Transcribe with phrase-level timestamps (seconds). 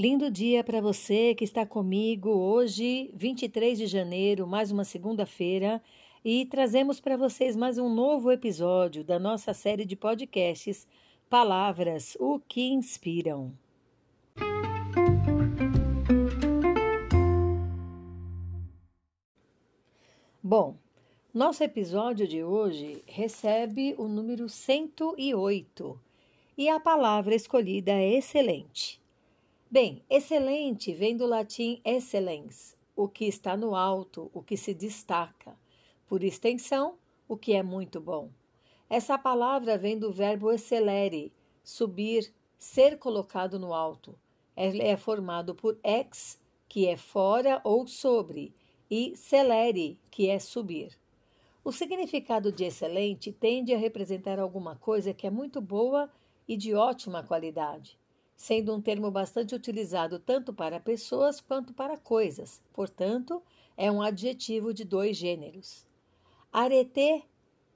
[0.00, 5.82] Lindo dia para você que está comigo hoje, 23 de janeiro, mais uma segunda-feira,
[6.24, 10.86] e trazemos para vocês mais um novo episódio da nossa série de podcasts
[11.28, 13.52] Palavras, o que inspiram.
[20.40, 20.76] Bom,
[21.34, 26.00] nosso episódio de hoje recebe o número 108
[26.56, 29.00] e a palavra escolhida é excelente.
[29.70, 35.54] Bem, excelente vem do latim excellens, o que está no alto, o que se destaca.
[36.06, 36.96] Por extensão,
[37.28, 38.30] o que é muito bom.
[38.88, 44.18] Essa palavra vem do verbo excellere, subir, ser colocado no alto.
[44.56, 48.54] É formado por ex, que é fora ou sobre,
[48.90, 50.98] e celere, que é subir.
[51.62, 56.10] O significado de excelente tende a representar alguma coisa que é muito boa
[56.48, 57.98] e de ótima qualidade
[58.38, 62.62] sendo um termo bastante utilizado tanto para pessoas quanto para coisas.
[62.72, 63.42] Portanto,
[63.76, 65.84] é um adjetivo de dois gêneros.
[66.52, 67.24] Arete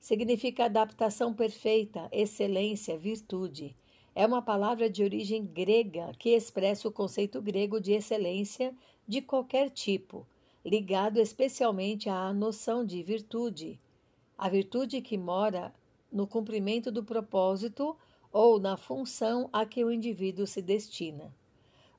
[0.00, 3.76] significa adaptação perfeita, excelência, virtude.
[4.14, 8.74] É uma palavra de origem grega que expressa o conceito grego de excelência
[9.06, 10.26] de qualquer tipo,
[10.64, 13.78] ligado especialmente à noção de virtude.
[14.38, 15.72] A virtude que mora
[16.10, 17.94] no cumprimento do propósito
[18.38, 21.34] ou na função a que o indivíduo se destina.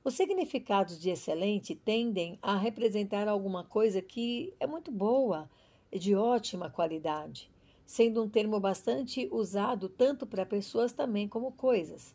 [0.04, 5.50] Os significados de excelente tendem a representar alguma coisa que é muito boa,
[5.92, 7.50] de ótima qualidade,
[7.84, 12.14] sendo um termo bastante usado tanto para pessoas também como coisas.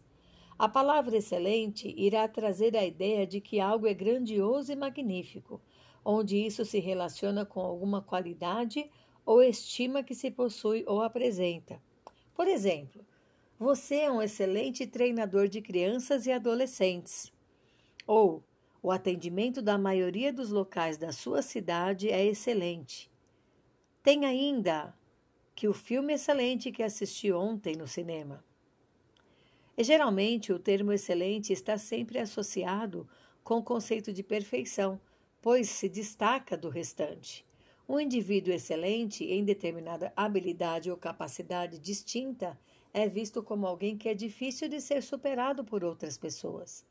[0.58, 5.60] A palavra excelente irá trazer a ideia de que algo é grandioso e magnífico,
[6.06, 8.90] onde isso se relaciona com alguma qualidade
[9.26, 11.78] ou estima que se possui ou apresenta.
[12.34, 13.06] Por exemplo,
[13.60, 17.32] você é um excelente treinador de crianças e adolescentes.
[18.06, 18.44] Ou
[18.82, 23.10] o atendimento da maioria dos locais da sua cidade é excelente.
[24.02, 24.94] Tem ainda
[25.56, 28.44] que o filme excelente que assisti ontem no cinema.
[29.78, 33.08] E geralmente o termo excelente está sempre associado
[33.44, 35.00] com o conceito de perfeição,
[35.42, 37.46] pois se destaca do restante.
[37.88, 42.58] Um indivíduo excelente em determinada habilidade ou capacidade distinta
[42.94, 46.86] é visto como alguém que é difícil de ser superado por outras pessoas.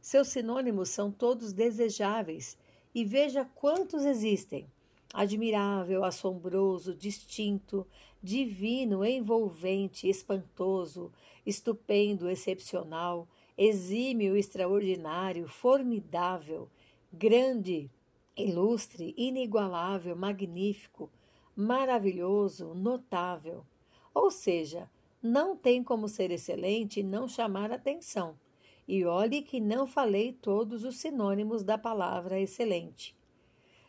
[0.00, 2.56] Seus sinônimos são todos desejáveis
[2.94, 4.66] e veja quantos existem:
[5.12, 7.86] admirável, assombroso, distinto,
[8.22, 11.12] divino, envolvente, espantoso,
[11.44, 16.68] estupendo, excepcional, exímio, extraordinário, formidável,
[17.12, 17.90] grande,
[18.36, 21.10] ilustre, inigualável, magnífico,
[21.54, 23.64] maravilhoso, notável.
[24.14, 24.90] Ou seja,
[25.22, 28.36] não tem como ser excelente e não chamar atenção.
[28.88, 33.16] E olhe que não falei todos os sinônimos da palavra excelente.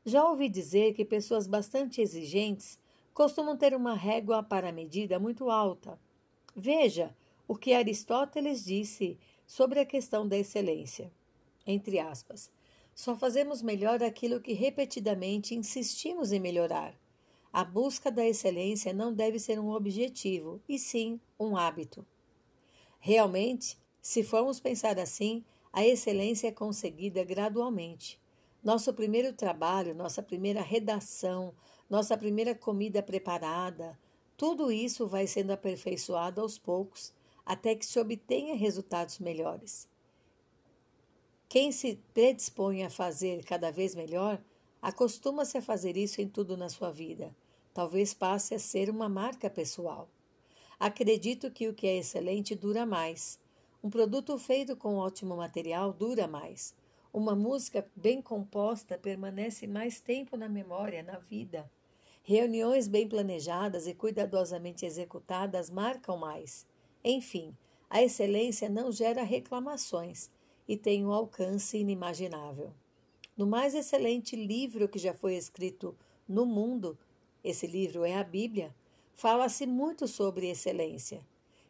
[0.06, 2.78] Já ouvi dizer que pessoas bastante exigentes
[3.14, 6.00] costumam ter uma régua para medida muito alta.
[6.56, 7.16] Veja
[7.48, 9.18] o que Aristóteles disse
[9.48, 11.12] sobre a questão da excelência.
[11.66, 12.52] Entre aspas,
[12.94, 16.94] só fazemos melhor aquilo que repetidamente insistimos em melhorar.
[17.54, 22.04] A busca da excelência não deve ser um objetivo, e sim um hábito.
[23.00, 28.20] Realmente, se formos pensar assim, a excelência é conseguida gradualmente.
[28.64, 31.54] Nosso primeiro trabalho, nossa primeira redação,
[31.88, 34.00] nossa primeira comida preparada,
[34.36, 37.14] tudo isso vai sendo aperfeiçoado aos poucos
[37.46, 39.88] até que se obtenha resultados melhores.
[41.48, 44.42] Quem se predispõe a fazer cada vez melhor,
[44.82, 47.32] acostuma-se a fazer isso em tudo na sua vida
[47.74, 50.08] talvez passe a ser uma marca pessoal.
[50.80, 53.40] Acredito que o que é excelente dura mais.
[53.84, 56.74] Um produto feito com ótimo material dura mais.
[57.12, 61.70] Uma música bem composta permanece mais tempo na memória, na vida.
[62.24, 66.66] Reuniões bem planejadas e cuidadosamente executadas marcam mais.
[67.04, 67.56] Enfim,
[67.90, 70.32] a excelência não gera reclamações
[70.68, 72.74] e tem um alcance inimaginável.
[73.36, 75.96] No mais excelente livro que já foi escrito
[76.28, 76.98] no mundo,
[77.44, 78.74] esse livro é a Bíblia,
[79.14, 81.26] fala-se muito sobre excelência.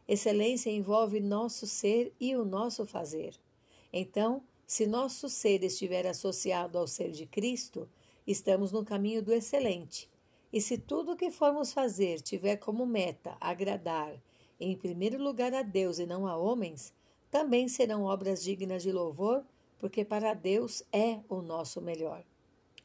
[0.07, 3.33] Excelência envolve nosso ser e o nosso fazer.
[3.91, 7.89] Então, se nosso ser estiver associado ao ser de Cristo,
[8.25, 10.09] estamos no caminho do excelente.
[10.51, 14.15] E se tudo o que formos fazer tiver como meta agradar,
[14.59, 16.93] em primeiro lugar a Deus e não a homens,
[17.31, 19.43] também serão obras dignas de louvor,
[19.79, 22.23] porque para Deus é o nosso melhor.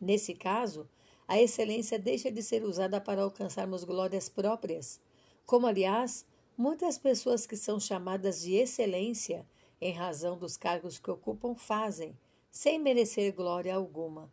[0.00, 0.88] Nesse caso,
[1.29, 4.99] a excelência deixa de ser usada para alcançarmos glórias próprias,
[5.45, 6.25] como aliás,
[6.57, 9.47] muitas pessoas que são chamadas de excelência
[9.81, 12.17] em razão dos cargos que ocupam, fazem,
[12.51, 14.33] sem merecer glória alguma.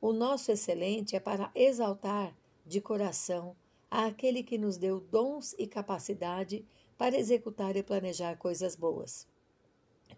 [0.00, 2.36] O nosso excelente é para exaltar
[2.66, 3.56] de coração
[3.90, 6.64] àquele que nos deu dons e capacidade
[6.98, 9.26] para executar e planejar coisas boas.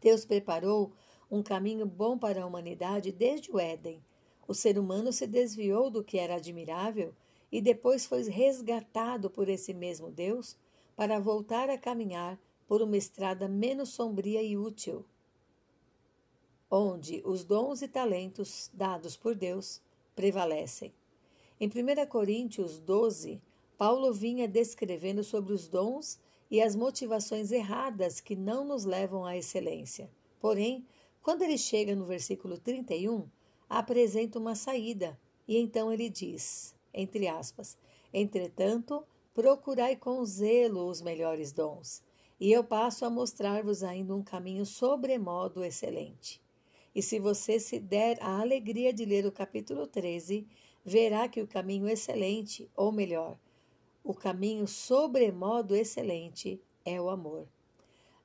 [0.00, 0.92] Deus preparou
[1.30, 4.02] um caminho bom para a humanidade desde o Éden.
[4.46, 7.14] O ser humano se desviou do que era admirável
[7.50, 10.56] e depois foi resgatado por esse mesmo Deus
[10.96, 15.04] para voltar a caminhar por uma estrada menos sombria e útil,
[16.70, 19.80] onde os dons e talentos dados por Deus
[20.14, 20.92] prevalecem.
[21.60, 23.40] Em 1 Coríntios 12,
[23.78, 26.18] Paulo vinha descrevendo sobre os dons
[26.50, 30.10] e as motivações erradas que não nos levam à excelência.
[30.40, 30.86] Porém,
[31.22, 33.28] quando ele chega no versículo 31,
[33.78, 37.76] apresenta uma saída, e então ele diz, entre aspas,
[38.12, 39.04] entretanto,
[39.34, 42.02] procurai com zelo os melhores dons,
[42.38, 46.40] e eu passo a mostrar-vos ainda um caminho sobremodo excelente.
[46.94, 50.46] E se você se der a alegria de ler o capítulo 13,
[50.84, 53.36] verá que o caminho excelente, ou melhor,
[54.04, 57.48] o caminho sobremodo excelente, é o amor.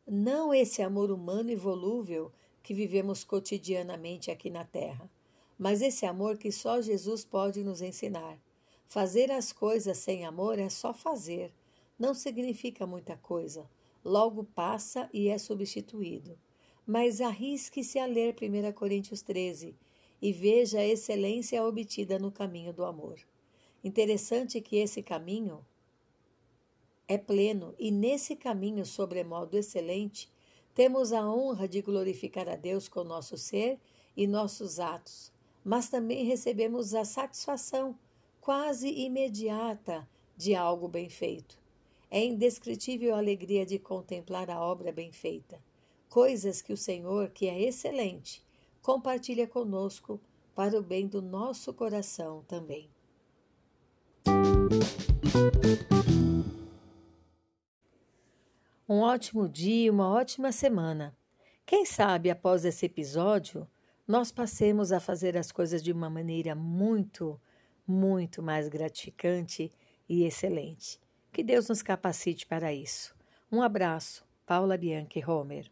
[0.06, 2.32] Não esse amor humano e volúvel
[2.62, 5.10] que vivemos cotidianamente aqui na terra,
[5.60, 8.40] mas esse amor que só Jesus pode nos ensinar.
[8.88, 11.54] Fazer as coisas sem amor é só fazer,
[12.00, 13.70] não significa muita coisa
[14.04, 16.38] logo passa e é substituído.
[16.86, 19.76] Mas arrisque-se a ler 1 Coríntios 13
[20.22, 23.20] e veja a excelência obtida no caminho do amor.
[23.84, 25.64] Interessante que esse caminho
[27.08, 30.30] é pleno e nesse caminho sobremodo excelente
[30.74, 33.80] temos a honra de glorificar a Deus com nosso ser
[34.16, 35.32] e nossos atos,
[35.64, 37.98] mas também recebemos a satisfação
[38.40, 41.58] quase imediata de algo bem feito.
[42.10, 45.62] É indescritível a alegria de contemplar a obra bem feita,
[46.10, 48.44] coisas que o Senhor, que é excelente,
[48.82, 50.20] compartilha conosco
[50.56, 52.90] para o bem do nosso coração também.
[58.88, 61.16] Um ótimo dia, uma ótima semana.
[61.64, 63.68] Quem sabe após esse episódio
[64.10, 67.40] nós passemos a fazer as coisas de uma maneira muito,
[67.86, 69.72] muito mais gratificante
[70.10, 71.00] e excelente.
[71.32, 73.16] Que Deus nos capacite para isso.
[73.52, 75.70] Um abraço, Paula Bianchi Homer.